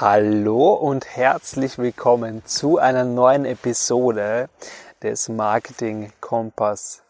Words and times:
Hallo 0.00 0.72
und 0.72 1.06
herzlich 1.06 1.78
willkommen 1.78 2.44
zu 2.44 2.78
einer 2.78 3.04
neuen 3.04 3.44
Episode 3.44 4.48
des 5.00 5.28
Marketing 5.28 6.12
Kompass 6.20 7.02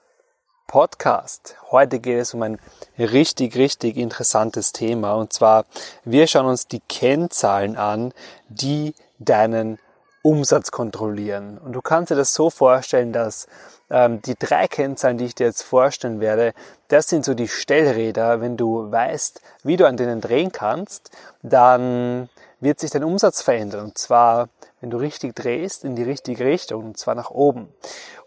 Podcast. 0.67 1.57
Heute 1.71 1.99
geht 1.99 2.19
es 2.19 2.35
um 2.35 2.43
ein 2.43 2.59
richtig, 2.99 3.57
richtig 3.57 3.97
interessantes 3.97 4.73
Thema 4.73 5.15
und 5.15 5.33
zwar 5.33 5.65
wir 6.05 6.27
schauen 6.27 6.45
uns 6.45 6.67
die 6.67 6.83
Kennzahlen 6.87 7.79
an, 7.79 8.13
die 8.51 8.95
deinen 9.19 9.79
Umsatz 10.21 10.71
kontrollieren. 10.71 11.57
Und 11.57 11.73
du 11.73 11.81
kannst 11.81 12.11
dir 12.11 12.17
das 12.17 12.35
so 12.35 12.51
vorstellen, 12.51 13.15
dass 13.15 13.47
ähm, 13.89 14.21
die 14.21 14.39
drei 14.39 14.69
Kennzahlen, 14.69 15.17
die 15.17 15.25
ich 15.25 15.35
dir 15.35 15.47
jetzt 15.47 15.63
vorstellen 15.63 16.21
werde, 16.21 16.53
das 16.89 17.09
sind 17.09 17.25
so 17.25 17.33
die 17.33 17.49
Stellräder. 17.49 18.43
Wenn 18.43 18.59
du 18.59 18.93
weißt, 18.93 19.41
wie 19.63 19.79
du 19.79 19.87
an 19.87 19.97
denen 19.97 20.21
drehen 20.21 20.53
kannst, 20.53 21.11
dann 21.43 22.29
wird 22.65 22.81
sich 22.81 22.91
dein 22.91 23.05
Umsatz 23.05 23.43
verändern. 23.43 23.85
Und 23.85 23.99
zwar, 23.99 24.49
wenn 24.81 24.91
du 24.91 24.97
richtig 24.97 25.37
drehst, 25.37 25.85
in 25.85 25.95
die 25.95 26.03
richtige 26.03 26.45
Richtung, 26.45 26.85
und 26.85 26.99
zwar 26.99 27.15
nach 27.15 27.31
oben. 27.31 27.73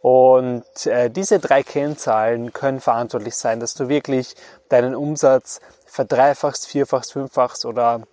Und 0.01 0.85
äh, 0.85 1.09
diese 1.09 1.39
drei 1.39 1.63
Kennzahlen 1.63 2.53
können 2.53 2.79
verantwortlich 2.79 3.35
sein, 3.35 3.59
dass 3.59 3.73
du 3.73 3.89
wirklich 3.89 4.35
deinen 4.69 4.95
Umsatz 4.95 5.59
verdreifachst, 5.85 6.67
vierfachst, 6.67 7.13
fünffachst 7.13 7.65
oder 7.65 8.03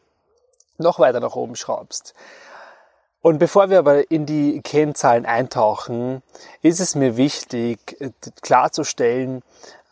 noch 0.79 0.99
weiter 0.99 1.21
nach 1.21 1.37
oben 1.37 1.55
schraubst. 1.55 2.15
Und 3.21 3.39
bevor 3.39 3.71
wir 3.71 3.79
aber 3.79 4.11
in 4.11 4.27
die 4.27 4.61
Kennzahlen 4.61 5.25
eintauchen, 5.25 6.23
ist 6.61 6.81
es 6.81 6.95
mir 6.95 7.17
wichtig 7.17 7.97
äh, 8.01 8.11
klarzustellen, 8.43 9.43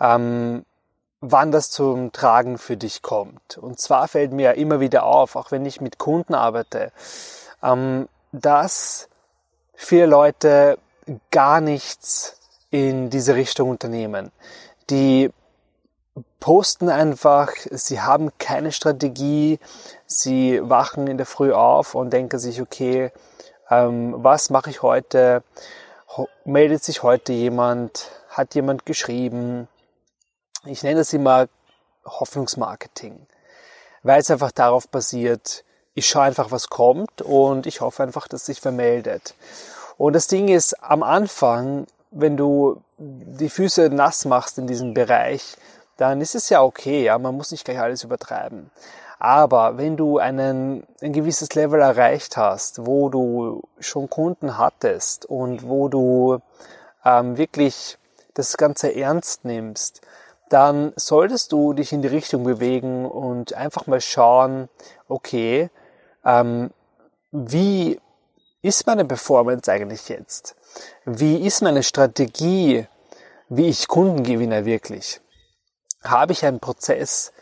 ähm, 0.01 0.65
wann 1.23 1.53
das 1.53 1.71
zum 1.71 2.13
Tragen 2.13 2.59
für 2.59 2.77
dich 2.77 3.01
kommt. 3.01 3.57
Und 3.57 3.81
zwar 3.81 4.09
fällt 4.09 4.33
mir 4.33 4.55
immer 4.55 4.81
wieder 4.81 5.05
auf, 5.05 5.37
auch 5.37 5.53
wenn 5.53 5.65
ich 5.65 5.81
mit 5.81 5.97
Kunden 5.97 6.35
arbeite, 6.35 6.91
ähm, 7.63 8.09
dass 8.33 9.09
viele 9.75 10.07
Leute 10.07 10.79
gar 11.31 11.61
nichts 11.61 12.39
in 12.71 13.09
diese 13.09 13.37
Richtung 13.37 13.71
unternehmen. 13.71 14.33
Die 14.91 15.31
posten 16.41 16.89
einfach, 16.89 17.53
sie 17.71 18.01
haben 18.01 18.33
keine 18.39 18.73
Strategie, 18.73 19.61
sie 20.07 20.61
wachen 20.63 21.07
in 21.07 21.19
der 21.19 21.27
Früh 21.27 21.53
auf 21.53 21.95
und 21.95 22.13
denken 22.13 22.41
sich, 22.41 22.61
okay, 22.61 23.13
ähm, 23.71 24.15
was 24.17 24.51
mache 24.51 24.71
ich 24.71 24.83
heute? 24.83 25.45
Meldet 26.45 26.83
sich 26.83 27.05
heute 27.05 27.33
jemand? 27.33 28.11
Hat 28.29 28.57
jemand 28.57 28.87
geschrieben? 28.87 29.69
Ich 30.65 30.83
nenne 30.83 31.01
es 31.01 31.13
immer 31.13 31.49
Hoffnungsmarketing, 32.05 33.27
weil 34.03 34.21
es 34.21 34.31
einfach 34.31 34.53
darauf 34.53 34.89
basiert, 34.89 35.65
ich 35.95 36.07
schaue 36.07 36.23
einfach, 36.23 36.51
was 36.51 36.69
kommt 36.69 37.23
und 37.23 37.67
ich 37.67 37.81
hoffe 37.81 38.03
einfach, 38.03 38.29
dass 38.29 38.47
sich 38.47 38.61
vermeldet. 38.61 39.35
Und 39.99 40.15
das 40.15 40.27
Ding 40.27 40.49
ist, 40.49 40.83
am 40.83 41.03
Anfang, 41.03 41.87
wenn 42.11 42.37
du 42.37 42.83
die 42.99 43.51
Füße 43.51 43.91
nass 43.91 44.25
machst 44.25 44.59
in 44.59 44.67
diesem 44.67 44.95
Bereich, 44.95 45.57
dann 45.97 46.21
ist 46.21 46.35
es 46.35 46.49
ja 46.49 46.63
okay, 46.63 47.05
ja, 47.05 47.19
man 47.19 47.37
muss 47.37 47.51
nicht 47.51 47.65
gleich 47.65 47.79
alles 47.79 48.05
übertreiben. 48.05 48.71
Aber 49.19 49.79
wenn 49.79 49.97
du 49.97 50.19
einen, 50.19 50.85
ein 51.01 51.13
gewisses 51.13 51.55
Level 51.55 51.81
erreicht 51.81 52.37
hast, 52.37 52.87
wo 52.87 53.09
du 53.09 53.63
schon 53.79 54.11
Kunden 54.11 54.59
hattest 54.59 55.27
und 55.27 55.69
wo 55.69 55.89
du 55.89 56.41
ähm, 57.05 57.37
wirklich 57.37 57.99
das 58.35 58.57
Ganze 58.57 58.97
ernst 58.97 59.45
nimmst, 59.45 60.01
dann 60.53 60.93
solltest 60.97 61.53
du 61.53 61.73
dich 61.73 61.93
in 61.93 62.03
die 62.03 62.09
Richtung 62.09 62.45
bewegen 62.45 63.07
und 63.07 63.55
einfach 63.55 63.87
mal 63.87 64.01
schauen, 64.01 64.69
okay, 65.09 65.71
ähm, 66.25 66.71
wie 67.31 67.99
ist 68.61 68.87
meine 68.87 69.05
Performance 69.05 69.71
eigentlich 69.73 70.09
jetzt? 70.09 70.55
Wie 71.05 71.47
ist 71.47 71.63
meine 71.63 71.83
Strategie, 71.83 72.87
wie 73.49 73.69
ich 73.69 73.89
Kunden 73.89 74.23
gewinne 74.23 74.65
wirklich? 74.65 75.21
Habe 76.05 76.33
ich 76.33 76.45
einen 76.45 76.61
Prozess 76.61 77.33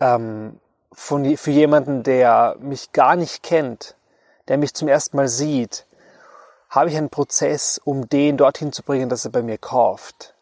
ähm, 0.00 0.58
von, 0.92 1.36
für 1.36 1.50
jemanden, 1.52 2.02
der 2.02 2.56
mich 2.58 2.92
gar 2.92 3.14
nicht 3.14 3.42
kennt, 3.42 3.94
der 4.48 4.58
mich 4.58 4.74
zum 4.74 4.88
ersten 4.88 5.16
Mal 5.16 5.28
sieht? 5.28 5.86
Habe 6.68 6.90
ich 6.90 6.96
einen 6.96 7.10
Prozess, 7.10 7.80
um 7.84 8.08
den 8.08 8.36
dorthin 8.36 8.72
zu 8.72 8.82
bringen, 8.82 9.08
dass 9.08 9.24
er 9.24 9.30
bei 9.30 9.42
mir 9.42 9.58
kauft? 9.58 10.34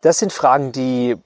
Das 0.00 0.18
sind 0.18 0.32
Fragen, 0.32 0.72
die 0.72 1.18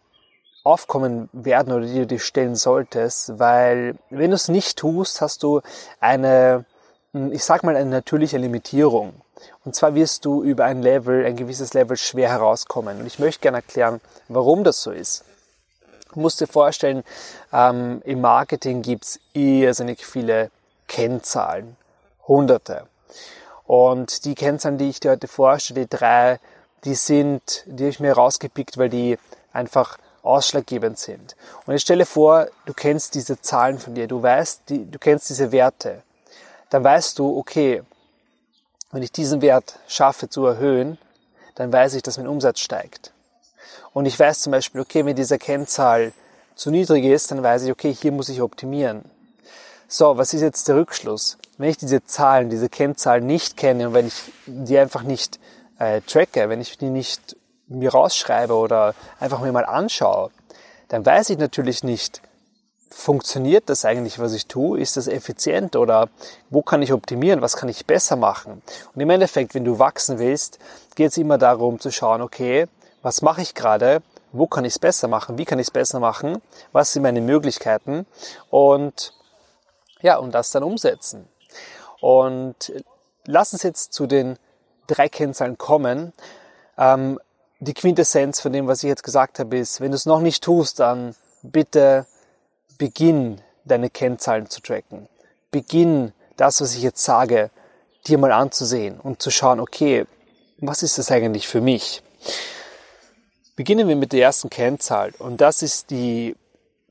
aufkommen 0.67 1.29
werden 1.33 1.73
oder 1.73 1.87
die 1.87 2.01
du 2.01 2.07
dir 2.07 2.19
stellen 2.19 2.57
solltest, 2.57 3.39
weil 3.39 3.95
wenn 4.11 4.31
du 4.31 4.35
es 4.35 4.49
nicht 4.49 4.77
tust, 4.77 5.21
hast 5.21 5.43
du 5.43 5.61
eine, 6.01 6.65
hm, 7.13 7.33
ich 7.33 7.45
sag 7.45 7.63
mal, 7.63 7.77
eine 7.77 7.89
natürliche 7.89 8.37
Limitierung. 8.37 9.15
Und 9.65 9.75
zwar 9.75 9.95
wirst 9.95 10.25
du 10.25 10.43
über 10.43 10.65
ein 10.65 10.83
Level, 10.83 11.25
ein 11.25 11.37
gewisses 11.37 11.73
Level 11.73 11.97
schwer 11.97 12.31
herauskommen. 12.31 13.01
Und 13.01 13.07
ich 13.07 13.19
möchte 13.19 13.43
gerne 13.43 13.59
erklären, 13.59 14.01
warum 14.29 14.65
das 14.65 14.83
so 14.83 14.91
ist. 14.91 15.25
Du 16.13 16.21
musst 16.21 16.41
dir 16.41 16.47
vorstellen, 16.47 17.05
ähm, 17.53 18.03
im 18.05 18.21
Marketing 18.21 18.83
gibt's 18.83 19.21
irrsinnig 19.35 20.05
viele 20.05 20.51
Kennzahlen. 20.89 21.77
Hunderte. 22.27 22.87
Und 23.67 24.25
die 24.25 24.35
Kennzahlen, 24.35 24.79
die 24.79 24.89
ich 24.89 25.01
dir 25.01 25.13
heute 25.13 25.29
vorstelle, 25.29 25.83
die 25.87 25.97
drei, 25.97 26.41
die 26.85 26.95
sind, 26.95 27.65
die 27.67 27.85
habe 27.85 27.91
ich 27.91 28.01
mir 28.01 28.15
rausgepickt, 28.15 28.79
weil 28.79 28.89
die 28.89 29.19
einfach 29.53 29.99
ausschlaggebend 30.27 30.99
sind. 30.99 31.37
Und 31.65 31.73
jetzt 31.73 31.83
stelle 31.83 32.07
vor, 32.07 32.49
du 32.65 32.75
kennst 32.75 33.15
diese 33.15 33.41
Zahlen 33.41 33.79
von 33.79 33.95
dir, 33.95 34.07
du 34.07 34.23
weißt, 34.23 34.63
die, 34.69 34.91
du 34.91 34.99
kennst 34.99 35.31
diese 35.31 35.53
Werte. 35.53 36.03
Dann 36.71 36.83
weißt 36.85 37.19
du, 37.19 37.37
okay, 37.39 37.83
wenn 38.93 39.03
ich 39.03 39.13
diesen 39.13 39.43
Wert 39.43 39.79
schaffe 39.89 40.29
zu 40.29 40.47
erhöhen, 40.47 40.99
dann 41.55 41.73
weiß 41.73 41.95
ich, 41.95 42.03
dass 42.03 42.19
mein 42.19 42.29
Umsatz 42.29 42.61
steigt. 42.61 43.13
Und 43.93 44.07
ich 44.07 44.19
weiß 44.19 44.41
zum 44.43 44.53
Beispiel, 44.53 44.81
okay, 44.81 45.05
wenn 45.05 45.17
diese 45.17 45.39
Kennzahl 45.39 46.13
zu 46.55 46.71
niedrig 46.71 47.05
ist, 47.05 47.31
dann 47.31 47.43
weiß 47.43 47.65
ich, 47.65 47.71
okay, 47.71 47.93
hier 47.93 48.13
muss 48.13 48.29
ich 48.29 48.43
optimieren. 48.43 49.05
So, 49.89 50.19
was 50.19 50.35
ist 50.35 50.43
jetzt 50.43 50.69
der 50.69 50.77
Rückschluss? 50.77 51.39
Wenn 51.59 51.71
ich 51.71 51.77
diese 51.77 52.05
Zahlen, 52.05 52.51
diese 52.51 52.69
Kennzahlen 52.69 53.27
nicht 53.27 53.57
kenne 53.57 53.89
und 53.89 53.95
wenn 53.95 54.07
ich 54.09 54.33
die 54.47 54.79
einfach 54.79 55.03
nicht 55.03 55.39
äh, 55.79 56.01
tracke, 56.01 56.49
wenn 56.49 56.61
ich 56.61 56.77
die 56.77 56.91
nicht 56.91 57.37
mir 57.69 57.91
rausschreibe 57.91 58.55
oder 58.55 58.95
einfach 59.19 59.41
mir 59.41 59.53
mal 59.53 59.65
anschaue, 59.65 60.31
dann 60.89 61.05
weiß 61.05 61.31
ich 61.31 61.39
natürlich 61.39 61.83
nicht, 61.83 62.23
funktioniert 62.91 63.69
das 63.69 63.85
eigentlich, 63.85 64.19
was 64.19 64.33
ich 64.33 64.47
tue? 64.47 64.81
Ist 64.81 64.97
das 64.97 65.09
effizient 65.09 65.77
oder 65.77 66.09
wo 66.51 66.63
kann 66.63 66.83
ich 66.83 66.93
optimieren? 66.93 67.43
Was 67.43 67.57
kann 67.57 67.69
ich 67.69 67.87
besser 67.87 68.17
machen? 68.17 68.63
Und 68.95 69.01
im 69.01 69.11
Endeffekt, 69.11 69.55
wenn 69.55 69.65
du 69.65 69.79
wachsen 69.79 70.19
willst, 70.19 70.59
geht 70.95 71.11
es 71.11 71.19
immer 71.19 71.39
darum 71.39 71.81
zu 71.81 71.91
schauen, 71.91 72.23
okay, 72.23 72.67
was 73.03 73.23
mache 73.23 73.43
ich 73.43 73.55
gerade? 73.55 74.03
Wo 74.33 74.47
kann 74.47 74.65
ich 74.65 74.75
es 74.75 74.79
besser 74.79 75.09
machen? 75.09 75.39
Wie 75.39 75.45
kann 75.45 75.59
ich 75.59 75.67
es 75.67 75.71
besser 75.71 76.01
machen? 76.01 76.41
Was 76.73 76.93
sind 76.93 77.03
meine 77.03 77.21
Möglichkeiten? 77.21 78.07
Und 78.51 79.13
ja, 80.01 80.17
und 80.17 80.33
das 80.33 80.51
dann 80.51 80.63
umsetzen. 80.63 81.29
Und 82.01 82.73
lass 83.25 83.53
uns 83.53 83.63
jetzt 83.63 83.93
zu 83.93 84.07
den 84.07 84.39
drei 84.87 85.09
Kennzahlen 85.09 85.59
kommen. 85.59 86.13
Ähm, 86.79 87.19
die 87.61 87.75
Quintessenz 87.75 88.41
von 88.41 88.53
dem, 88.53 88.67
was 88.67 88.83
ich 88.83 88.89
jetzt 88.89 89.03
gesagt 89.03 89.39
habe, 89.39 89.57
ist, 89.57 89.81
wenn 89.81 89.91
du 89.91 89.97
es 89.97 90.07
noch 90.07 90.21
nicht 90.21 90.45
tust, 90.45 90.81
dann 90.81 91.15
bitte 91.43 92.07
beginn 92.79 93.41
deine 93.65 93.91
Kennzahlen 93.91 94.49
zu 94.51 94.61
tracken. 94.61 95.09
Beginn 95.51 96.13
das, 96.37 96.61
was 96.61 96.75
ich 96.75 96.83
jetzt 96.83 97.03
sage, 97.03 97.51
dir 98.07 98.19
mal 98.19 98.33
anzusehen 98.33 99.01
und 99.01 99.23
zu 99.23 99.31
schauen, 99.31 99.61
okay, 99.61 100.07
was 100.59 100.83
ist 100.83 100.99
das 100.99 101.11
eigentlich 101.11 101.49
für 101.49 101.61
mich? 101.61 102.03
Beginnen 103.57 103.89
wir 103.89 103.97
mit 103.97 104.13
der 104.13 104.23
ersten 104.23 104.51
Kennzahl 104.51 105.13
und 105.19 105.41
das 105.41 105.63
ist 105.63 105.91
die 105.91 106.37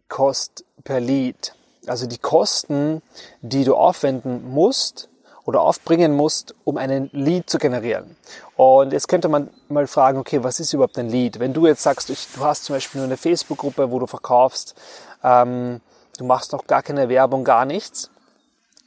Cost 0.10 0.66
per 0.84 1.00
Lead. 1.00 1.54
Also 1.88 2.08
die 2.08 2.18
Kosten, 2.18 3.04
die 3.42 3.64
du 3.64 3.76
aufwenden 3.76 4.50
musst, 4.50 5.10
oder 5.46 5.62
aufbringen 5.62 6.16
musst, 6.16 6.56
um 6.64 6.78
einen 6.78 7.10
Lead 7.14 7.50
zu 7.50 7.60
generieren. 7.60 8.18
Und 8.56 8.94
jetzt 8.94 9.08
könnte 9.08 9.30
man 9.30 9.50
mal 9.70 9.88
fragen, 9.88 10.18
okay, 10.18 10.44
was 10.44 10.60
ist 10.60 10.74
überhaupt 10.74 10.98
ein 10.98 11.10
Lead? 11.10 11.40
Wenn 11.40 11.54
du 11.54 11.68
jetzt 11.68 11.84
sagst, 11.84 12.10
du 12.10 12.44
hast 12.44 12.66
zum 12.66 12.76
Beispiel 12.76 13.00
nur 13.00 13.08
eine 13.08 13.18
Facebook-Gruppe, 13.18 13.92
wo 13.92 14.00
du 14.00 14.08
verkaufst, 14.08 14.76
ähm, 15.24 15.82
du 16.18 16.26
machst 16.26 16.52
noch 16.52 16.66
gar 16.68 16.82
keine 16.82 17.10
Werbung, 17.10 17.44
gar 17.44 17.66
nichts, 17.66 18.10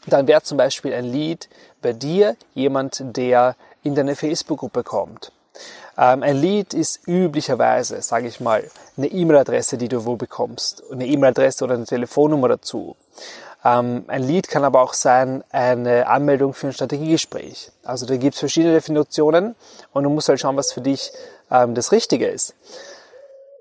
dann 0.07 0.27
wäre 0.27 0.43
zum 0.43 0.59
Beispiel 0.59 0.93
ein 0.95 1.05
Lead 1.05 1.49
bei 1.81 1.93
dir 1.93 2.37
jemand, 2.55 3.03
der 3.17 3.57
in 3.83 3.95
deine 3.95 4.17
Facebook-Gruppe 4.17 4.83
kommt. 4.83 5.33
Ähm, 5.97 6.23
ein 6.23 6.37
Lead 6.37 6.75
ist 6.75 7.07
üblicherweise, 7.07 8.01
sage 8.03 8.29
ich 8.29 8.41
mal, 8.41 8.69
eine 8.97 9.09
E-Mail-Adresse, 9.09 9.79
die 9.79 9.89
du 9.89 10.05
wo 10.05 10.17
bekommst. 10.17 10.83
Eine 10.91 11.07
E-Mail-Adresse 11.07 11.65
oder 11.65 11.75
eine 11.75 11.85
Telefonnummer 11.85 12.49
dazu. 12.49 12.97
Ähm, 13.65 14.05
ein 14.07 14.23
Lead 14.23 14.49
kann 14.49 14.65
aber 14.65 14.83
auch 14.83 14.95
sein 14.95 15.43
eine 15.51 16.07
Anmeldung 16.07 16.55
für 16.55 16.69
ein 16.69 16.73
Strategiegespräch. 16.73 17.73
Also 17.85 18.07
da 18.07 18.17
gibt 18.17 18.35
es 18.35 18.41
verschiedene 18.41 18.75
Definitionen 18.75 19.57
und 19.93 20.05
du 20.05 20.11
musst 20.11 20.29
halt 20.29 20.41
schauen, 20.41 20.57
was 20.57 20.73
für 20.73 20.81
dich 20.81 21.13
ähm, 21.51 21.75
das 21.75 21.93
Richtige 21.93 22.29
ist. 22.29 22.55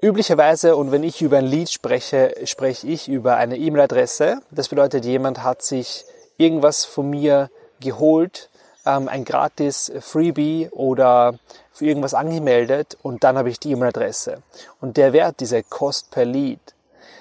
Üblicherweise, 0.01 0.75
und 0.75 0.91
wenn 0.91 1.03
ich 1.03 1.23
über 1.23 1.39
ein 1.39 1.47
Lead 1.47 1.71
spreche, 1.71 2.35
spreche 2.43 2.85
ich 2.85 3.07
über 3.07 3.37
eine 3.37 3.57
E-Mail-Adresse. 3.57 4.41
Das 4.51 4.67
bedeutet, 4.67 5.05
jemand 5.05 5.43
hat 5.43 5.63
sich 5.63 6.05
irgendwas 6.37 6.85
von 6.85 7.09
mir 7.09 7.49
geholt, 7.79 8.49
ähm, 8.85 9.07
ein 9.07 9.25
gratis 9.25 9.91
Freebie 9.99 10.69
oder 10.71 11.39
für 11.73 11.85
irgendwas 11.85 12.13
angemeldet 12.13 12.97
und 13.01 13.23
dann 13.23 13.37
habe 13.37 13.49
ich 13.49 13.59
die 13.59 13.71
E-Mail-Adresse. 13.71 14.43
Und 14.79 14.97
der 14.97 15.13
Wert, 15.13 15.39
dieser 15.39 15.63
Cost 15.63 16.11
per 16.11 16.25
Lead, 16.25 16.59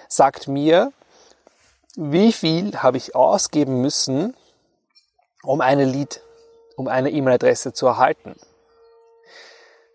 sagt 0.08 0.46
mir, 0.46 0.92
wie 1.96 2.30
viel 2.30 2.76
habe 2.76 2.98
ich 2.98 3.14
ausgeben 3.14 3.80
müssen, 3.80 4.36
um 5.42 5.60
eine 5.60 5.84
Lead, 5.84 6.20
um 6.76 6.88
eine 6.88 7.10
E-Mail-Adresse 7.10 7.72
zu 7.72 7.86
erhalten. 7.86 8.36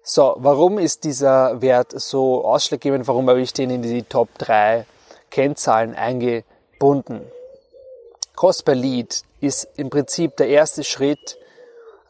So, 0.04 0.36
warum 0.40 0.80
ist 0.80 1.04
dieser 1.04 1.62
Wert 1.62 1.94
so 1.96 2.44
ausschlaggebend? 2.44 3.08
Warum 3.08 3.30
habe 3.30 3.40
ich 3.40 3.54
den 3.54 3.70
in 3.70 3.84
die 3.84 4.02
Top 4.02 4.30
3 4.40 4.86
Kennzahlen 5.30 5.96
eingebunden? 5.96 7.22
Cost 8.36 8.66
per 8.66 8.74
Lead 8.74 9.22
ist 9.40 9.68
im 9.76 9.92
Prinzip 9.92 10.36
der 10.38 10.48
erste 10.48 10.84
Schritt, 10.84 11.38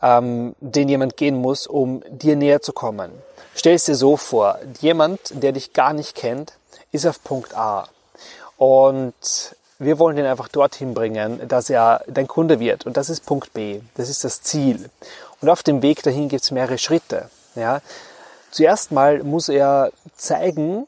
ähm, 0.01 0.55
den 0.61 0.87
jemand 0.87 1.17
gehen 1.17 1.35
muss, 1.35 1.67
um 1.67 2.01
dir 2.09 2.37
näher 2.37 2.61
zu 2.61 2.71
kommen. 2.71 3.11
Stell 3.55 3.75
es 3.75 3.83
dir 3.83 3.95
so 3.95 4.15
vor, 4.15 4.57
jemand, 4.79 5.19
der 5.31 5.51
dich 5.51 5.73
gar 5.73 5.91
nicht 5.91 6.15
kennt, 6.15 6.53
ist 6.93 7.05
auf 7.05 7.21
Punkt 7.21 7.55
A. 7.57 7.89
Und 8.55 9.55
wir 9.81 9.97
wollen 9.97 10.17
ihn 10.17 10.25
einfach 10.25 10.47
dorthin 10.47 10.93
bringen, 10.93 11.47
dass 11.47 11.69
er 11.69 12.03
dein 12.07 12.27
Kunde 12.27 12.59
wird. 12.59 12.85
Und 12.85 12.97
das 12.97 13.09
ist 13.09 13.25
Punkt 13.25 13.51
B. 13.53 13.81
Das 13.95 14.09
ist 14.09 14.23
das 14.23 14.43
Ziel. 14.43 14.91
Und 15.41 15.49
auf 15.49 15.63
dem 15.63 15.81
Weg 15.81 16.03
dahin 16.03 16.29
gibt 16.29 16.43
es 16.43 16.51
mehrere 16.51 16.77
Schritte. 16.77 17.29
Ja. 17.55 17.81
Zuerst 18.51 18.91
mal 18.91 19.23
muss 19.23 19.49
er 19.49 19.91
zeigen, 20.15 20.87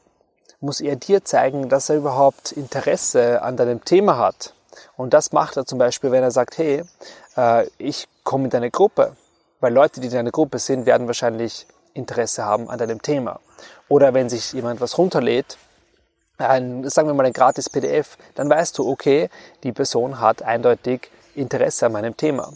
muss 0.60 0.80
er 0.80 0.94
dir 0.94 1.24
zeigen, 1.24 1.68
dass 1.68 1.88
er 1.88 1.96
überhaupt 1.96 2.52
Interesse 2.52 3.42
an 3.42 3.56
deinem 3.56 3.84
Thema 3.84 4.16
hat. 4.16 4.54
Und 4.96 5.12
das 5.12 5.32
macht 5.32 5.56
er 5.56 5.66
zum 5.66 5.78
Beispiel, 5.78 6.12
wenn 6.12 6.22
er 6.22 6.30
sagt, 6.30 6.56
hey, 6.58 6.84
äh, 7.36 7.66
ich 7.78 8.06
komme 8.22 8.44
in 8.44 8.50
deine 8.50 8.70
Gruppe. 8.70 9.16
Weil 9.58 9.72
Leute, 9.72 10.00
die 10.00 10.06
in 10.06 10.12
deiner 10.12 10.30
Gruppe 10.30 10.60
sind, 10.60 10.86
werden 10.86 11.08
wahrscheinlich 11.08 11.66
Interesse 11.94 12.44
haben 12.44 12.70
an 12.70 12.78
deinem 12.78 13.02
Thema. 13.02 13.40
Oder 13.88 14.14
wenn 14.14 14.28
sich 14.28 14.52
jemand 14.52 14.80
was 14.80 14.98
runterlädt, 14.98 15.58
ein, 16.38 16.88
sagen 16.88 17.08
wir 17.08 17.14
mal 17.14 17.26
ein 17.26 17.32
gratis 17.32 17.70
PDF, 17.70 18.16
dann 18.34 18.50
weißt 18.50 18.78
du, 18.78 18.88
okay, 18.88 19.28
die 19.62 19.72
Person 19.72 20.20
hat 20.20 20.42
eindeutig 20.42 21.10
Interesse 21.34 21.86
an 21.86 21.92
meinem 21.92 22.16
Thema. 22.16 22.52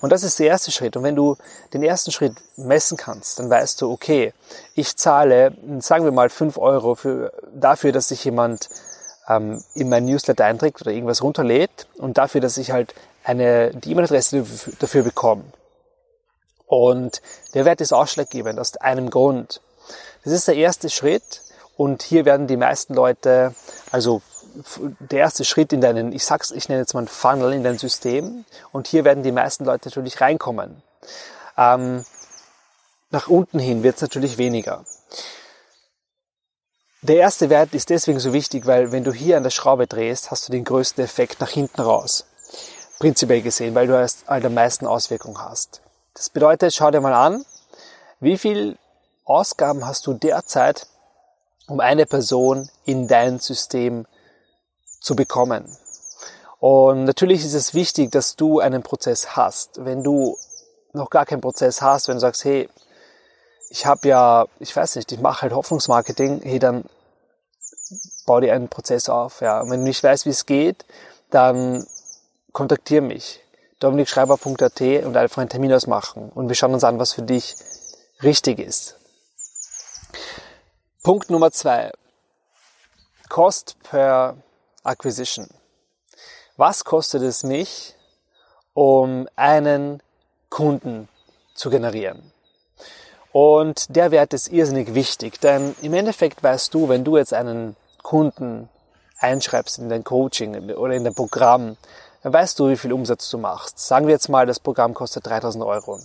Und 0.00 0.10
das 0.10 0.22
ist 0.22 0.38
der 0.38 0.46
erste 0.46 0.70
Schritt. 0.70 0.96
Und 0.96 1.02
wenn 1.02 1.16
du 1.16 1.36
den 1.72 1.82
ersten 1.82 2.12
Schritt 2.12 2.34
messen 2.56 2.96
kannst, 2.96 3.38
dann 3.38 3.50
weißt 3.50 3.80
du, 3.80 3.90
okay, 3.90 4.32
ich 4.74 4.96
zahle, 4.96 5.56
sagen 5.80 6.04
wir 6.04 6.12
mal, 6.12 6.30
fünf 6.30 6.58
Euro 6.58 6.94
für, 6.94 7.32
dafür, 7.52 7.92
dass 7.92 8.08
sich 8.08 8.24
jemand 8.24 8.68
ähm, 9.28 9.62
in 9.74 9.88
mein 9.88 10.04
Newsletter 10.04 10.44
einträgt 10.44 10.80
oder 10.82 10.92
irgendwas 10.92 11.22
runterlädt 11.22 11.88
und 11.98 12.18
dafür, 12.18 12.40
dass 12.40 12.58
ich 12.58 12.70
halt 12.70 12.94
eine, 13.24 13.70
die 13.74 13.90
E-Mail-Adresse 13.90 14.44
dafür 14.78 15.02
bekomme. 15.02 15.44
Und 16.66 17.22
der 17.54 17.64
Wert 17.64 17.80
ist 17.80 17.92
ausschlaggebend 17.92 18.58
aus 18.58 18.76
einem 18.76 19.10
Grund. 19.10 19.60
Das 20.24 20.32
ist 20.32 20.48
der 20.48 20.56
erste 20.56 20.90
Schritt 20.90 21.42
und 21.76 22.02
hier 22.02 22.24
werden 22.24 22.46
die 22.46 22.56
meisten 22.56 22.94
Leute, 22.94 23.54
also 23.90 24.22
der 24.98 25.20
erste 25.20 25.44
Schritt 25.44 25.72
in 25.72 25.80
deinen, 25.80 26.12
ich 26.12 26.24
sag's, 26.24 26.50
ich 26.50 26.68
nenne 26.68 26.80
jetzt 26.80 26.94
mal 26.94 27.02
ein 27.02 27.08
Funnel 27.08 27.52
in 27.52 27.62
dein 27.62 27.78
System 27.78 28.44
und 28.72 28.86
hier 28.86 29.04
werden 29.04 29.22
die 29.22 29.32
meisten 29.32 29.64
Leute 29.64 29.88
natürlich 29.88 30.20
reinkommen. 30.20 30.82
Ähm, 31.58 32.04
nach 33.10 33.28
unten 33.28 33.58
hin 33.58 33.82
wird 33.82 33.96
es 33.96 34.02
natürlich 34.02 34.38
weniger. 34.38 34.84
Der 37.02 37.16
erste 37.16 37.50
Wert 37.50 37.74
ist 37.74 37.90
deswegen 37.90 38.18
so 38.18 38.32
wichtig, 38.32 38.66
weil 38.66 38.90
wenn 38.90 39.04
du 39.04 39.12
hier 39.12 39.36
an 39.36 39.42
der 39.42 39.50
Schraube 39.50 39.86
drehst, 39.86 40.30
hast 40.30 40.48
du 40.48 40.52
den 40.52 40.64
größten 40.64 41.04
Effekt 41.04 41.40
nach 41.40 41.50
hinten 41.50 41.80
raus. 41.82 42.24
Prinzipiell 42.98 43.42
gesehen, 43.42 43.74
weil 43.74 43.86
du 43.86 43.92
erst 43.92 44.28
am 44.28 44.54
meisten 44.54 44.86
Auswirkungen 44.86 45.38
hast. 45.38 45.82
Das 46.14 46.30
bedeutet, 46.30 46.74
schau 46.74 46.90
dir 46.90 47.02
mal 47.02 47.14
an, 47.14 47.44
wie 48.20 48.38
viel 48.38 48.78
Ausgaben 49.24 49.86
hast 49.86 50.06
du 50.06 50.14
derzeit, 50.14 50.86
um 51.68 51.80
eine 51.80 52.06
Person 52.06 52.68
in 52.84 53.08
dein 53.08 53.38
System 53.38 54.06
zu 55.00 55.16
bekommen. 55.16 55.76
Und 56.58 57.04
natürlich 57.04 57.44
ist 57.44 57.54
es 57.54 57.74
wichtig, 57.74 58.10
dass 58.10 58.36
du 58.36 58.60
einen 58.60 58.82
Prozess 58.82 59.36
hast. 59.36 59.84
Wenn 59.84 60.02
du 60.02 60.36
noch 60.92 61.10
gar 61.10 61.26
keinen 61.26 61.40
Prozess 61.40 61.82
hast, 61.82 62.08
wenn 62.08 62.16
du 62.16 62.20
sagst, 62.20 62.44
hey, 62.44 62.68
ich 63.68 63.86
habe 63.86 64.08
ja, 64.08 64.46
ich 64.58 64.74
weiß 64.74 64.96
nicht, 64.96 65.12
ich 65.12 65.20
mache 65.20 65.42
halt 65.42 65.52
Hoffnungsmarketing, 65.52 66.40
hey, 66.42 66.58
dann 66.58 66.84
bau 68.24 68.40
dir 68.40 68.54
einen 68.54 68.68
Prozess 68.68 69.08
auf. 69.08 69.40
Ja. 69.40 69.60
Und 69.60 69.70
wenn 69.70 69.80
du 69.80 69.86
nicht 69.86 70.02
weißt, 70.02 70.26
wie 70.26 70.30
es 70.30 70.46
geht, 70.46 70.84
dann 71.30 71.86
kontaktiere 72.52 73.02
mich. 73.02 73.40
dominikschreiber.at 73.80 74.80
und 75.04 75.16
einfach 75.16 75.38
einen 75.38 75.50
Termin 75.50 75.72
ausmachen. 75.72 76.30
Und 76.34 76.48
wir 76.48 76.54
schauen 76.54 76.74
uns 76.74 76.84
an, 76.84 76.98
was 76.98 77.12
für 77.12 77.22
dich 77.22 77.54
richtig 78.22 78.58
ist. 78.58 78.96
Punkt 81.06 81.30
Nummer 81.30 81.52
zwei. 81.52 81.92
Cost 83.28 83.76
per 83.84 84.38
Acquisition. 84.82 85.46
Was 86.56 86.82
kostet 86.84 87.22
es 87.22 87.44
mich, 87.44 87.94
um 88.74 89.28
einen 89.36 90.02
Kunden 90.50 91.08
zu 91.54 91.70
generieren? 91.70 92.32
Und 93.30 93.94
der 93.94 94.10
Wert 94.10 94.34
ist 94.34 94.48
irrsinnig 94.48 94.94
wichtig, 94.94 95.40
denn 95.40 95.76
im 95.80 95.94
Endeffekt 95.94 96.42
weißt 96.42 96.74
du, 96.74 96.88
wenn 96.88 97.04
du 97.04 97.16
jetzt 97.18 97.32
einen 97.32 97.76
Kunden 98.02 98.68
einschreibst 99.20 99.78
in 99.78 99.88
dein 99.88 100.02
Coaching 100.02 100.72
oder 100.72 100.94
in 100.94 101.04
dein 101.04 101.14
Programm, 101.14 101.76
dann 102.24 102.32
weißt 102.32 102.58
du, 102.58 102.68
wie 102.68 102.76
viel 102.76 102.92
Umsatz 102.92 103.30
du 103.30 103.38
machst. 103.38 103.78
Sagen 103.78 104.08
wir 104.08 104.12
jetzt 104.12 104.28
mal, 104.28 104.44
das 104.44 104.58
Programm 104.58 104.92
kostet 104.92 105.24
3000 105.24 105.62
Euro. 105.62 106.00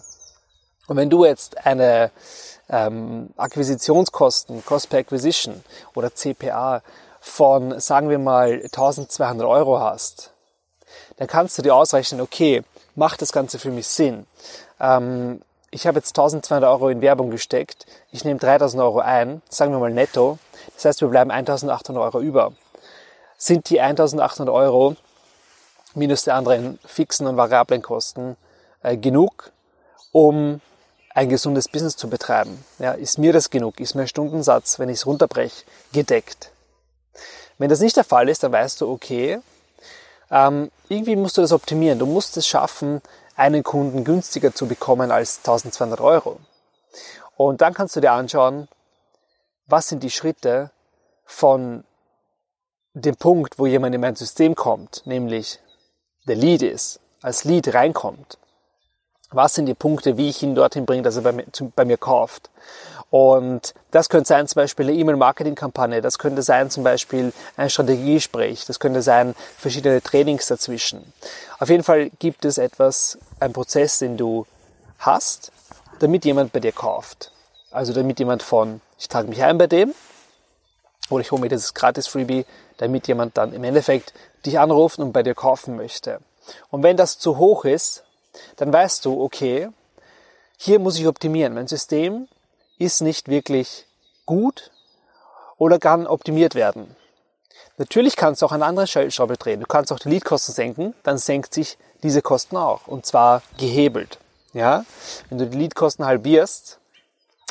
Und 0.92 0.98
wenn 0.98 1.10
du 1.10 1.24
jetzt 1.24 1.66
eine 1.66 2.12
ähm, 2.68 3.30
Akquisitionskosten, 3.38 4.66
Cost 4.66 4.90
per 4.90 5.00
Acquisition 5.00 5.64
oder 5.96 6.14
CPA 6.14 6.82
von, 7.22 7.80
sagen 7.80 8.10
wir 8.10 8.20
mal, 8.20 8.60
1200 8.62 9.48
Euro 9.48 9.80
hast, 9.80 10.34
dann 11.16 11.30
kannst 11.30 11.58
du 11.58 11.62
dir 11.62 11.76
ausrechnen, 11.76 12.20
okay, 12.20 12.64
macht 12.94 13.22
das 13.22 13.32
Ganze 13.32 13.58
für 13.58 13.72
mich 13.72 13.88
Sinn? 13.88 14.28
Ähm, 14.82 15.42
ich 15.70 15.88
habe 15.88 16.00
jetzt 16.00 16.10
1200 16.10 16.70
Euro 16.70 16.90
in 16.90 17.00
Werbung 17.00 17.32
gesteckt, 17.32 17.86
ich 18.12 18.26
nehme 18.26 18.42
3000 18.42 18.84
Euro 18.84 19.00
ein, 19.00 19.42
sagen 19.48 19.72
wir 19.72 19.80
mal 19.80 19.94
netto, 19.94 20.40
das 20.76 20.84
heißt, 20.84 21.00
wir 21.00 21.08
bleiben 21.08 21.32
1800 21.32 22.04
Euro 22.04 22.20
über. 22.20 22.52
Sind 23.38 23.70
die 23.70 23.80
1800 23.80 24.54
Euro 24.54 24.98
minus 25.96 26.24
die 26.24 26.32
anderen 26.32 26.80
fixen 26.86 27.28
und 27.28 27.38
variablen 27.38 27.82
Kosten 27.82 28.36
äh, 28.84 28.98
genug, 28.98 29.54
um 30.12 30.60
ein 31.14 31.30
gesundes 31.30 31.68
Business 31.68 31.98
zu 31.98 32.10
betreiben? 32.10 32.64
Ja, 32.80 32.94
ist 32.94 33.18
mir 33.18 33.34
das 33.34 33.50
genug? 33.50 33.80
Ist 33.80 33.96
mein 33.96 34.08
Stundensatz, 34.08 34.80
wenn 34.80 34.90
ich 34.90 34.98
es 34.98 35.06
runterbreche, 35.06 35.66
gedeckt? 35.92 36.52
Wenn 37.58 37.70
das 37.70 37.80
nicht 37.80 37.98
der 37.98 38.04
Fall 38.04 38.30
ist, 38.30 38.44
dann 38.44 38.52
weißt 38.52 38.82
du, 38.82 38.90
okay, 38.90 39.40
ähm, 40.32 40.72
irgendwie 40.90 41.16
musst 41.16 41.38
du 41.38 41.42
das 41.42 41.52
optimieren. 41.52 42.00
Du 42.00 42.06
musst 42.06 42.38
es 42.38 42.48
schaffen, 42.48 43.02
einen 43.36 43.64
Kunden 43.64 44.04
günstiger 44.04 44.54
zu 44.54 44.68
bekommen 44.68 45.12
als 45.12 45.40
1200 45.40 46.00
Euro. 46.00 46.40
Und 47.38 47.62
dann 47.62 47.74
kannst 47.74 47.96
du 47.96 48.02
dir 48.02 48.12
anschauen, 48.12 48.68
was 49.66 49.88
sind 49.88 50.04
die 50.04 50.10
Schritte 50.10 50.72
von 51.26 51.84
dem 52.94 53.16
Punkt, 53.16 53.58
wo 53.58 53.66
jemand 53.66 53.96
in 53.96 54.02
mein 54.02 54.16
System 54.16 54.56
kommt, 54.56 55.04
nämlich 55.06 55.60
der 56.28 56.36
Lead 56.36 56.62
ist, 56.62 57.00
als 57.22 57.44
Lead 57.46 57.74
reinkommt. 57.74 58.38
Was 59.32 59.56
sind 59.56 59.66
die 59.66 59.74
Punkte, 59.74 60.18
wie 60.18 60.30
ich 60.30 60.44
ihn 60.44 60.56
dorthin 60.56 60.86
bringe, 60.86 61.04
dass 61.04 61.16
er 61.16 61.22
bei 61.22 61.32
mir, 61.32 61.46
bei 61.76 61.86
mir 61.86 61.98
kauft? 61.98 62.50
Und 63.10 63.74
das 63.92 64.08
könnte 64.08 64.28
sein 64.28 64.48
zum 64.48 64.56
Beispiel 64.62 64.88
eine 64.88 64.98
E-Mail-Marketing-Kampagne, 64.98 66.02
das 66.02 66.18
könnte 66.18 66.44
sein 66.44 66.70
zum 66.70 66.84
Beispiel 66.84 67.34
ein 67.58 67.70
Strategiegespräch, 67.70 68.66
das 68.66 68.80
könnte 68.80 69.02
sein 69.02 69.36
verschiedene 69.58 70.02
Trainings 70.02 70.48
dazwischen. 70.48 71.14
Auf 71.60 71.70
jeden 71.70 71.84
Fall 71.84 72.10
gibt 72.20 72.46
es 72.46 72.58
etwas, 72.58 73.18
ein 73.42 73.52
Prozess, 73.52 74.00
den 74.00 74.16
du 74.16 74.46
hast, 75.00 75.52
damit 76.00 76.24
jemand 76.24 76.54
bei 76.54 76.62
dir 76.62 76.72
kauft. 76.72 77.34
Also 77.70 77.92
damit 77.92 78.20
jemand 78.20 78.44
von, 78.44 78.80
ich 78.98 79.10
trage 79.10 79.28
mich 79.28 79.44
ein 79.44 79.58
bei 79.58 79.68
dem, 79.68 79.94
oder 81.10 81.22
ich 81.22 81.32
hole 81.32 81.42
mir 81.42 81.50
dieses 81.50 81.74
Gratis-Freebie, 81.74 82.46
damit 82.78 83.10
jemand 83.10 83.38
dann 83.38 83.54
im 83.54 83.64
Endeffekt 83.66 84.14
dich 84.46 84.58
anruft 84.58 85.00
und 85.00 85.12
bei 85.12 85.24
dir 85.24 85.36
kaufen 85.36 85.76
möchte. 85.76 86.20
Und 86.70 86.82
wenn 86.84 86.96
das 86.96 87.20
zu 87.20 87.38
hoch 87.38 87.66
ist, 87.66 88.04
dann 88.58 88.72
weißt 88.72 89.06
du, 89.06 89.22
okay, 89.22 89.70
hier 90.58 90.80
muss 90.80 91.00
ich 91.00 91.08
optimieren. 91.08 91.54
Mein 91.54 91.68
System 91.68 92.28
ist 92.78 93.02
nicht 93.02 93.28
wirklich 93.28 93.88
gut 94.26 94.72
oder 95.58 95.80
kann 95.80 96.08
optimiert 96.08 96.56
werden. 96.56 96.96
Natürlich 97.78 98.16
kannst 98.16 98.42
du 98.42 98.46
auch 98.46 98.52
eine 98.52 98.66
andere 98.66 98.88
Stellschraube 98.88 99.38
drehen. 99.38 99.60
Du 99.60 99.66
kannst 99.66 99.92
auch 99.92 100.00
die 100.00 100.10
Leadkosten 100.10 100.54
senken, 100.54 100.94
dann 101.04 101.18
senkt 101.18 101.54
sich 101.54 101.78
diese 102.04 102.22
Kosten 102.22 102.58
auch. 102.58 102.88
Und 102.88 103.06
zwar 103.06 103.42
gehebelt. 103.58 104.20
Ja? 104.54 104.86
Wenn 105.30 105.38
du 105.38 105.48
die 105.48 105.58
Leadkosten 105.58 106.06
halbierst, 106.06 106.80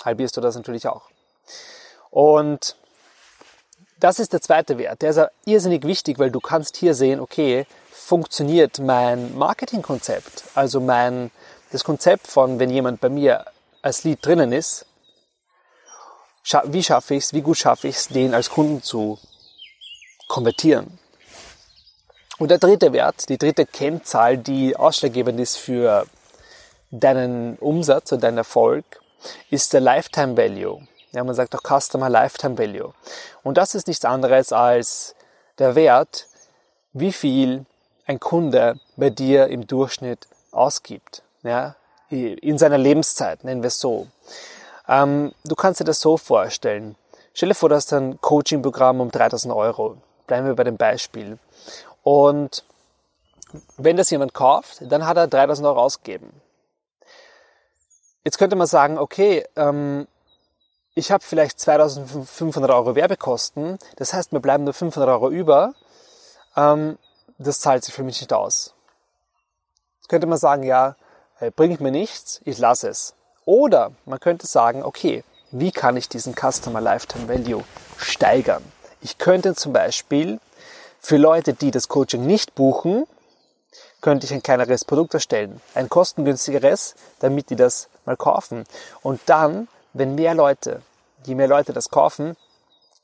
halbierst 0.05 0.37
du 0.37 0.41
das 0.41 0.55
natürlich 0.55 0.87
auch. 0.87 1.11
Und 2.11 2.77
das 4.01 4.19
ist 4.19 4.33
der 4.33 4.41
zweite 4.41 4.79
Wert. 4.79 5.03
Der 5.03 5.11
ist 5.11 5.21
irrsinnig 5.45 5.85
wichtig, 5.85 6.19
weil 6.19 6.31
du 6.31 6.41
kannst 6.41 6.77
hier 6.77 6.95
sehen, 6.95 7.21
okay, 7.21 7.67
funktioniert 7.93 8.79
mein 8.79 9.37
Marketingkonzept, 9.37 10.45
also 10.55 10.81
mein, 10.81 11.31
das 11.71 11.85
Konzept 11.85 12.27
von, 12.27 12.59
wenn 12.59 12.71
jemand 12.71 13.01
bei 13.01 13.09
mir 13.09 13.45
als 13.83 14.05
Lead 14.05 14.25
drinnen 14.25 14.53
ist, 14.53 14.87
wie 16.65 16.83
schaffe 16.83 17.15
ich 17.15 17.25
es, 17.25 17.35
wie 17.35 17.43
gut 17.43 17.59
schaffe 17.59 17.89
ich 17.89 17.97
es, 17.97 18.09
den 18.09 18.35
als 18.35 18.51
Kunden 18.51 18.83
zu 18.83 19.19
konvertieren. 20.29 20.99
Und 22.39 22.51
der 22.51 22.59
dritte 22.59 22.93
Wert, 22.93 23.29
die 23.29 23.37
dritte 23.37 23.67
Kennzahl, 23.67 24.39
die 24.39 24.75
ausschlaggebend 24.75 25.39
ist 25.39 25.57
für 25.57 26.07
deinen 26.91 27.57
Umsatz 27.59 28.13
und 28.13 28.23
deinen 28.23 28.39
Erfolg, 28.39 28.85
ist 29.51 29.75
der 29.75 29.81
Lifetime 29.81 30.37
Value. 30.37 30.89
Ja, 31.13 31.25
man 31.25 31.35
sagt 31.35 31.55
auch 31.55 31.63
Customer 31.63 32.09
Lifetime 32.09 32.57
Value. 32.59 32.93
Und 33.43 33.59
das 33.59 33.75
ist 33.75 33.89
nichts 33.89 34.05
anderes 34.05 34.53
als 34.53 35.15
der 35.59 35.75
Wert, 35.75 36.29
wie 36.93 37.13
viel 37.13 37.67
ein 38.07 38.21
Kunde 38.21 38.79
bei 38.97 39.11
dir 39.11 39.49
im 39.49 39.67
Durchschnitt 39.67 40.29
ausgibt. 40.53 41.23
Ja, 41.43 41.77
in 42.11 42.59
seiner 42.59 42.79
Lebenszeit, 42.79 43.45
nennen 43.45 43.63
wir 43.63 43.69
es 43.69 43.79
so. 43.81 44.09
Ähm, 44.89 45.33
du 45.45 45.55
kannst 45.55 45.81
dir 45.81 45.85
das 45.85 46.01
so 46.01 46.17
vorstellen. 46.17 46.97
Stell 47.35 47.51
dir 47.51 47.55
vor, 47.55 47.69
du 47.69 47.77
hast 47.77 47.93
ein 47.93 48.21
Coaching-Programm 48.21 49.01
um 49.01 49.11
3000 49.11 49.55
Euro. 49.55 49.97
Bleiben 50.27 50.47
wir 50.47 50.55
bei 50.55 50.65
dem 50.65 50.77
Beispiel. 50.77 51.39
Und 52.03 52.65
wenn 53.77 53.97
das 53.97 54.11
jemand 54.11 54.35
kauft, 54.35 54.79
dann 54.81 55.07
hat 55.07 55.17
er 55.17 55.27
3000 55.27 55.67
Euro 55.67 55.81
ausgegeben. 55.81 56.33
Jetzt 58.25 58.39
könnte 58.39 58.57
man 58.57 58.67
sagen, 58.67 58.99
okay, 58.99 59.47
ähm, 59.57 60.07
ich 60.95 61.11
habe 61.11 61.25
vielleicht 61.25 61.61
2500 61.61 62.71
Euro 62.71 62.95
Werbekosten, 62.95 63.79
das 63.97 64.13
heißt, 64.13 64.33
mir 64.33 64.41
bleiben 64.41 64.65
nur 64.65 64.75
500 64.75 65.09
Euro 65.09 65.31
über, 65.31 65.75
ähm, 66.57 66.99
das 67.39 67.61
zahlt 67.61 67.85
sich 67.85 67.95
für 67.95 68.03
mich 68.03 68.21
nicht 68.21 68.33
aus. 68.33 68.75
Jetzt 69.99 70.09
könnte 70.09 70.27
man 70.27 70.39
sagen, 70.39 70.63
ja, 70.63 70.97
äh, 71.39 71.51
bringt 71.51 71.81
mir 71.81 71.91
nichts, 71.91 72.41
ich 72.45 72.59
lasse 72.59 72.89
es. 72.89 73.15
Oder 73.45 73.93
man 74.05 74.21
könnte 74.21 74.47
sagen, 74.47 74.83
okay, 74.83 75.25
wie 75.51 75.73
kann 75.73 75.97
ich 75.97 76.09
diesen 76.09 76.35
Customer 76.35 76.81
Lifetime 76.81 77.29
Value 77.29 77.65
steigern? 77.97 78.63
Ich 79.01 79.19
könnte 79.19 79.55
zum 79.55 79.73
Beispiel 79.73 80.39
für 81.01 81.17
Leute, 81.17 81.55
die 81.55 81.71
das 81.71 81.89
Coaching 81.89 82.27
nicht 82.27 82.55
buchen, 82.55 83.07
könnte 84.01 84.27
ich 84.27 84.33
ein 84.33 84.43
kleineres 84.43 84.85
Produkt 84.85 85.15
erstellen, 85.15 85.61
ein 85.75 85.89
kostengünstigeres, 85.89 86.95
damit 87.21 87.51
die 87.51 87.57
das 87.57 87.89
mal 88.05 88.17
kaufen. 88.17 88.65
Und 89.03 89.21
dann, 89.27 89.69
wenn 89.93 90.15
mehr 90.15 90.35
Leute, 90.35 90.83
je 91.25 91.35
mehr 91.35 91.49
Leute 91.49 91.73
das 91.73 91.91
kaufen, 91.91 92.37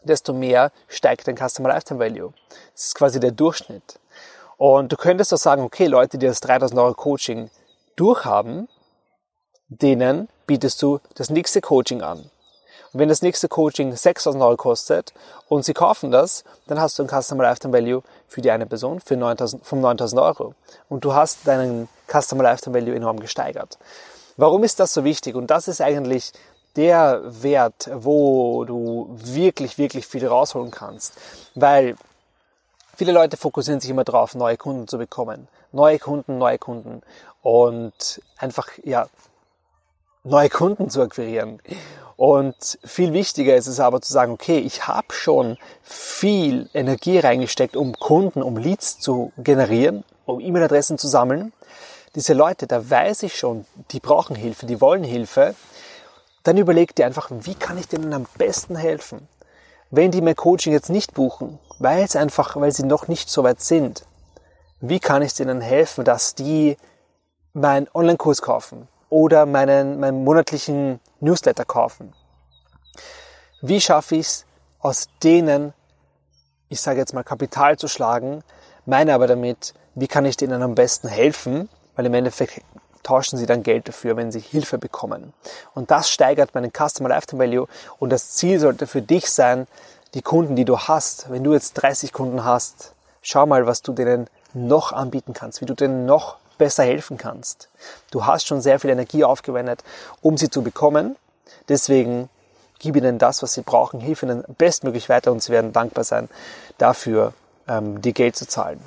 desto 0.02 0.33
mehr 0.33 0.73
steigt 0.88 1.26
dein 1.26 1.37
Customer 1.37 1.69
Lifetime 1.71 2.00
Value. 2.00 2.33
Das 2.73 2.87
ist 2.87 2.95
quasi 2.95 3.21
der 3.21 3.33
Durchschnitt. 3.33 3.99
Und 4.57 4.93
du 4.93 4.97
könntest 4.97 5.33
doch 5.33 5.38
sagen, 5.38 5.62
okay, 5.62 5.87
Leute, 5.87 6.19
die 6.19 6.26
das 6.26 6.40
3000 6.40 6.81
Euro 6.81 6.95
Coaching 6.95 7.50
durchhaben, 7.97 8.69
denen 9.69 10.28
bietest 10.47 10.81
du 10.83 11.00
das 11.14 11.31
nächste 11.31 11.61
Coaching 11.61 12.02
an. 12.02 12.31
Und 12.93 13.00
wenn 13.00 13.09
das 13.09 13.21
nächste 13.21 13.49
Coaching 13.49 13.95
6000 13.95 14.43
Euro 14.43 14.57
kostet 14.57 15.12
und 15.49 15.64
sie 15.64 15.75
kaufen 15.75 16.11
das, 16.11 16.45
dann 16.66 16.81
hast 16.81 16.99
du 16.99 17.02
ein 17.02 17.09
Customer 17.09 17.43
Lifetime 17.43 17.75
Value 17.75 18.02
für 18.28 18.40
die 18.40 18.50
eine 18.50 18.64
Person 18.64 19.00
für 19.00 19.16
9000, 19.16 19.66
von 19.66 19.81
9000 19.81 20.23
Euro. 20.23 20.55
Und 20.88 21.05
du 21.05 21.12
hast 21.12 21.47
deinen 21.47 21.88
Customer 22.07 22.45
Lifetime 22.45 22.78
Value 22.78 22.95
enorm 22.95 23.21
gesteigert. 23.21 23.76
Warum 24.38 24.64
ist 24.64 24.81
das 24.81 24.95
so 24.95 25.05
wichtig? 25.05 25.35
Und 25.35 25.50
das 25.50 25.69
ist 25.69 25.81
eigentlich 25.81 26.33
der 26.76 27.23
Wert, 27.42 27.90
wo 27.92 28.64
du 28.64 29.09
wirklich, 29.23 29.78
wirklich 29.78 30.06
viel 30.06 30.26
rausholen 30.26 30.71
kannst. 30.71 31.14
Weil 31.54 31.97
viele 32.97 33.12
Leute 33.12 33.37
fokussieren 33.37 33.80
sich 33.80 33.90
immer 33.90 34.04
darauf, 34.04 34.35
neue 34.35 34.56
Kunden 34.56 34.88
zu 34.88 34.99
bekommen. 34.99 35.49
Neue 35.73 35.99
Kunden, 35.99 36.38
neue 36.38 36.59
Kunden. 36.59 37.02
Und 37.42 38.21
einfach, 38.38 38.68
ja, 38.85 39.09
neue 40.25 40.50
Kunden 40.50 40.90
zu 40.90 41.02
akquirieren. 41.02 41.61
Und 42.16 42.78
viel 42.83 43.12
wichtiger 43.12 43.56
ist 43.56 43.66
es 43.66 43.78
aber 43.78 44.00
zu 44.00 44.12
sagen, 44.12 44.33
okay, 44.33 44.59
ich 44.59 44.88
habe 44.88 45.12
schon 45.12 45.59
viel 45.83 46.68
Energie 46.73 47.18
reingesteckt, 47.18 47.76
um 47.76 47.92
Kunden, 47.92 48.42
um 48.42 48.56
Leads 48.56 48.99
zu 48.99 49.33
generieren, 49.37 50.02
um 50.25 50.40
E-Mail-Adressen 50.40 50.99
zu 50.99 51.09
sammeln. 51.09 51.52
Diese 52.14 52.33
Leute, 52.33 52.66
da 52.66 52.88
weiß 52.88 53.25
ich 53.25 53.37
schon, 53.37 53.66
die 53.90 54.00
brauchen 54.00 54.35
Hilfe, 54.35 54.64
die 54.64 54.80
wollen 54.80 55.04
Hilfe. 55.04 55.54
Dann 56.46 56.58
überleg 56.58 56.94
dir 56.94 57.06
einfach, 57.06 57.28
wie 57.30 57.56
kann 57.56 57.76
ich 57.76 57.88
denen 57.88 58.12
am 58.12 58.24
besten 58.38 58.76
helfen? 58.76 59.26
Wenn 59.90 60.12
die 60.12 60.20
mein 60.20 60.36
Coaching 60.36 60.72
jetzt 60.72 60.90
nicht 60.90 61.12
buchen, 61.12 61.58
weil 61.80 62.04
es 62.04 62.14
einfach, 62.14 62.54
weil 62.54 62.70
sie 62.70 62.84
noch 62.84 63.08
nicht 63.08 63.28
so 63.28 63.42
weit 63.42 63.60
sind, 63.60 64.06
wie 64.80 65.00
kann 65.00 65.22
ich 65.22 65.34
denen 65.34 65.60
helfen, 65.60 66.04
dass 66.04 66.36
die 66.36 66.76
meinen 67.52 67.88
Online-Kurs 67.92 68.42
kaufen, 68.42 68.86
oder 69.08 69.44
meinen, 69.44 69.98
meinen 69.98 70.22
monatlichen 70.22 71.00
Newsletter 71.18 71.64
kaufen. 71.64 72.12
Wie 73.60 73.80
schaffe 73.80 74.14
ich 74.14 74.26
es, 74.26 74.46
aus 74.78 75.08
denen, 75.24 75.72
ich 76.68 76.80
sage 76.80 77.00
jetzt 77.00 77.12
mal, 77.12 77.24
Kapital 77.24 77.76
zu 77.76 77.88
schlagen, 77.88 78.44
meine 78.84 79.14
aber 79.14 79.26
damit, 79.26 79.74
wie 79.96 80.06
kann 80.06 80.24
ich 80.24 80.36
denen 80.36 80.62
am 80.62 80.76
besten 80.76 81.08
helfen, 81.08 81.68
weil 81.96 82.06
im 82.06 82.14
Endeffekt 82.14 82.62
tauschen 83.06 83.38
sie 83.38 83.46
dann 83.46 83.62
Geld 83.62 83.86
dafür, 83.86 84.16
wenn 84.16 84.32
sie 84.32 84.40
Hilfe 84.40 84.78
bekommen. 84.78 85.32
Und 85.75 85.92
das 85.92 86.10
steigert 86.10 86.54
meinen 86.54 86.72
Customer 86.72 87.08
Lifetime 87.08 87.44
Value 87.44 87.68
und 88.00 88.10
das 88.10 88.32
Ziel 88.32 88.58
sollte 88.58 88.88
für 88.88 89.00
dich 89.00 89.30
sein, 89.30 89.68
die 90.14 90.22
Kunden, 90.22 90.56
die 90.56 90.64
du 90.64 90.76
hast, 90.78 91.30
wenn 91.30 91.44
du 91.44 91.52
jetzt 91.52 91.75
30 91.75 92.12
Kunden 92.12 92.44
hast, 92.44 92.94
schau 93.22 93.46
mal, 93.46 93.66
was 93.66 93.82
du 93.82 93.92
denen 93.92 94.28
noch 94.54 94.92
anbieten 94.92 95.34
kannst, 95.34 95.60
wie 95.60 95.66
du 95.66 95.75
denen 95.75 96.04
noch 96.04 96.36
besser 96.58 96.82
helfen 96.82 97.16
kannst. 97.16 97.68
Du 98.10 98.26
hast 98.26 98.46
schon 98.46 98.60
sehr 98.60 98.80
viel 98.80 98.90
Energie 98.90 99.22
aufgewendet, 99.22 99.84
um 100.20 100.36
sie 100.36 100.50
zu 100.50 100.62
bekommen. 100.62 101.16
Deswegen 101.68 102.28
gib 102.80 102.96
ihnen 102.96 103.18
das, 103.18 103.42
was 103.42 103.52
sie 103.52 103.62
brauchen, 103.62 104.00
hilf 104.00 104.22
ihnen 104.22 104.42
bestmöglich 104.58 105.08
weiter 105.08 105.30
und 105.30 105.42
sie 105.42 105.52
werden 105.52 105.72
dankbar 105.72 106.02
sein, 106.02 106.28
dafür 106.78 107.34
ähm, 107.68 108.00
dir 108.02 108.12
Geld 108.12 108.36
zu 108.36 108.48
zahlen. 108.48 108.80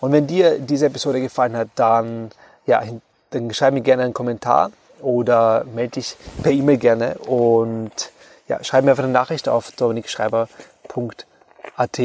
Und 0.00 0.12
wenn 0.12 0.26
dir 0.26 0.58
diese 0.58 0.86
Episode 0.86 1.20
gefallen 1.20 1.56
hat, 1.56 1.68
dann, 1.76 2.30
ja, 2.66 2.82
dann 3.30 3.52
schreib 3.52 3.74
mir 3.74 3.80
gerne 3.80 4.04
einen 4.04 4.14
Kommentar 4.14 4.70
oder 5.00 5.64
melde 5.74 5.92
dich 5.92 6.16
per 6.42 6.52
E-Mail 6.52 6.78
gerne 6.78 7.18
und 7.18 8.10
ja, 8.48 8.62
schreib 8.64 8.84
mir 8.84 8.92
einfach 8.92 9.04
eine 9.04 9.12
Nachricht 9.12 9.48
auf 9.48 9.72
dominikschreiber.at. 9.72 11.98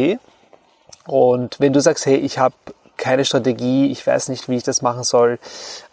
Und 1.06 1.60
wenn 1.60 1.74
du 1.74 1.80
sagst, 1.80 2.06
hey, 2.06 2.16
ich 2.16 2.38
habe 2.38 2.56
keine 2.98 3.26
Strategie, 3.26 3.92
ich 3.92 4.06
weiß 4.06 4.30
nicht, 4.30 4.50
wie 4.50 4.58
ich 4.58 4.64
das 4.64 4.82
machen 4.82 5.04
soll, 5.04 5.40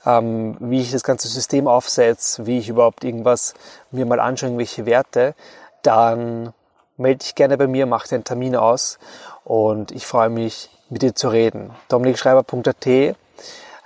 ähm, 0.04 0.56
wie 0.60 0.80
ich 0.80 0.92
das 0.92 1.02
ganze 1.02 1.28
System 1.28 1.66
aufsetze, 1.66 2.46
wie 2.46 2.58
ich 2.58 2.68
überhaupt 2.68 3.04
irgendwas 3.04 3.54
mir 3.90 4.06
mal 4.06 4.20
anschaue, 4.20 4.50
irgendwelche 4.50 4.86
Werte, 4.86 5.34
dann 5.82 6.52
melde 6.96 7.18
dich 7.18 7.34
gerne 7.34 7.56
bei 7.56 7.66
mir, 7.66 7.86
mach 7.86 8.10
einen 8.12 8.24
Termin 8.24 8.54
aus 8.54 8.98
und 9.44 9.92
ich 9.92 10.06
freue 10.06 10.28
mich, 10.28 10.70
mit 10.90 11.02
dir 11.02 11.14
zu 11.14 11.28
reden. 11.28 11.70
dominikschreiber.at 11.88 13.16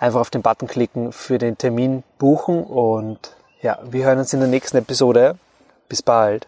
einfach 0.04 0.20
auf 0.20 0.30
den 0.30 0.42
Button 0.42 0.68
klicken, 0.68 1.12
für 1.12 1.38
den 1.38 1.56
Termin 1.56 2.04
buchen 2.18 2.62
und 2.62 3.18
ja, 3.62 3.78
wir 3.82 4.04
hören 4.04 4.18
uns 4.18 4.32
in 4.34 4.40
der 4.40 4.48
nächsten 4.48 4.76
Episode. 4.76 5.36
Bis 5.88 6.02
bald. 6.02 6.46